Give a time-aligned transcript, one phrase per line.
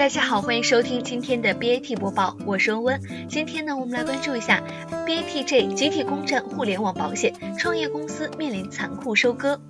[0.00, 3.28] 大家好，欢迎收听今天的 BAT 播报，我是温温。
[3.28, 4.64] 今天呢，我们来关注一下
[5.06, 9.60] BATJ 集体攻占互联网保险，创业公司面临残酷收割。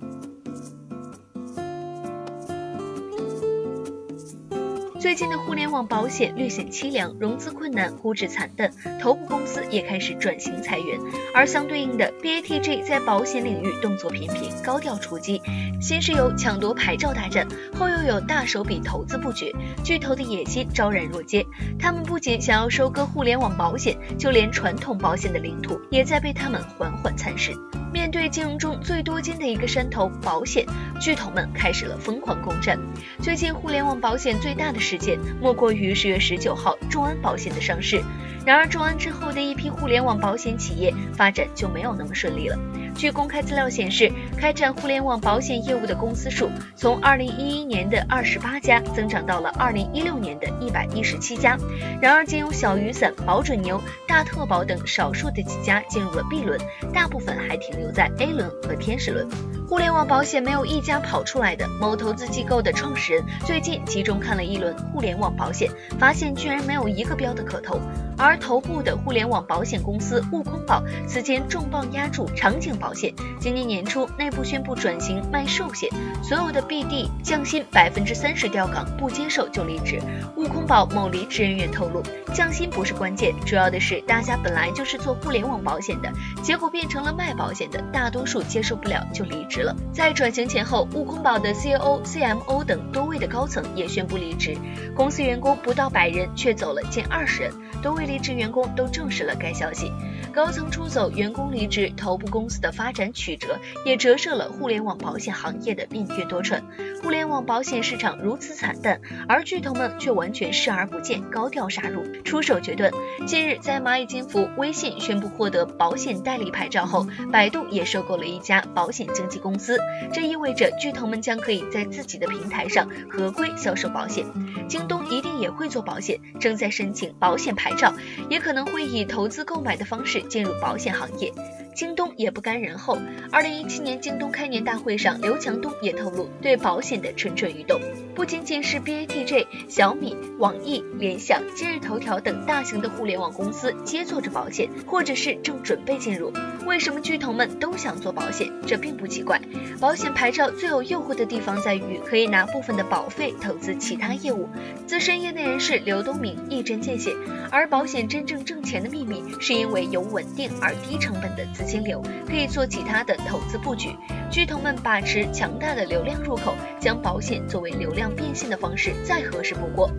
[5.01, 8.69] 最近的互联网保险略显凄凉，融资困难，估值惨淡，
[9.01, 10.99] 头部公司也开始转型裁员。
[11.33, 15.41] 而相对应的，BATG 在保险领域动作频频，高调出击。
[15.81, 21.43] 先是有抢夺牌照大战，后又有大手笔投资布局，巨头的野心昭然若揭。
[21.79, 27.53] 他们不仅想要收割互联网保险，就连传统保险的领土也在被他们缓缓蚕食。
[27.91, 30.65] 面对金融中最多金的一个山头——保险，
[31.01, 32.79] 巨头们开始了疯狂攻占。
[33.21, 38.01] 最近互联网保险最大的事件，莫过于十月十九号众安保险的上市。
[38.45, 42.57] 然而，众安之后的一批互联网保险企业发展就没有那么顺利了。
[42.95, 51.57] 据公开资料显示，开展互联网保险业务的公司数从二零一一年的二十八家增长到了二零一六年的一百一十七家。
[51.99, 56.59] 然而，仅有小雨伞、保准牛、大特保等少数的几家进入了 B 轮，
[56.93, 59.27] 大部分还停留在 A 轮和天使轮。
[59.67, 61.65] 互联网保险没有一家跑出来的。
[61.79, 67.79] 某投资机构的创始人最近集中看了一轮互联网保险，发现居然没有一个标的可投。
[68.17, 75.89] 而头部的互联网保险公司悟空保此前重磅压住场景保险，今年年初内部宣布转型卖寿险，
[76.23, 80.01] 所有的 BD 降薪百分之三十调岗，不接受就离职。
[80.35, 82.01] 悟空保某离职人员透露，
[82.33, 89.75] 降薪不是关键，主要的是大家本来就是做互联网保险的，结果变成了卖保险的，大多数接受不了就离职了。
[89.93, 94.57] 在转型前后，悟空宝的 CEO、CMO 等多位的高层也宣布离职，
[94.95, 97.53] 公司员工不到百人，却走了近二十人，
[97.83, 99.91] 多位离职员工都证实了该消息。
[100.31, 106.61] 高层出走，员工离职，头部公司的发展曲折，也折射了互联网保险行业的命运多舛。
[107.03, 112.91] 互联网保险市场如此惨淡，而巨头们却完全视而不见，高调杀入，出手决断。
[113.25, 119.77] 近日，在蚂蚁金服、微信宣布获得保险代理牌照后，百度也收购了一家保险经纪公司，
[120.13, 124.25] 这意味着巨头们将可以在自己的平台上合规销售保险。
[124.69, 127.93] 京东一定也会做保险，正在申请保险牌照，
[128.29, 131.31] 也可能会以投资购买的方式进入保险行业，
[131.73, 132.97] 京东也不甘人后。
[133.31, 137.79] 二零一七年京东开年大会上，刘强东也透露对保险的蠢蠢欲动。
[138.13, 146.31] 不仅仅是 BATJ、小米、网易、联想、今日头条等大型的互联网公司皆做着保险，或者是正准备进入。
[146.65, 148.51] 为什么巨头们都想做保险？
[148.67, 149.41] 这并不奇怪。
[149.79, 154.47] 保险牌照最有诱惑的地方在于，可以拿部分的保费投资其他业务。
[154.85, 157.15] 资深业内人士刘东明一针见血。
[157.49, 163.95] 而保险真正挣钱的秘密，是因为有稳定而低成本的资金流，可以做其他的投资布局。
[164.31, 168.11] 巨头们把持强大的流量入口，将保险作为流量。
[168.15, 169.89] 变现的方式再合适不过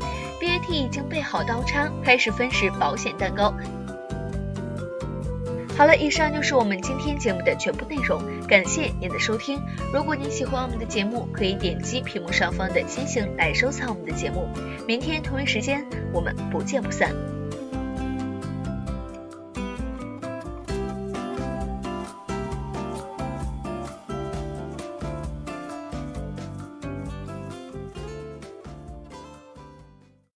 [0.41, 3.55] ，BAT 已经备好刀叉，开始分食保险蛋糕。
[5.77, 9.61] 好了，以上就是我们今天节目的全部内容，感谢您的收听。
[9.93, 14.49] 如果您喜欢我们的节目，可以点击屏幕上方的星星来收藏我们的节目。
[14.87, 17.42] 明天同一时间，我们不见不散。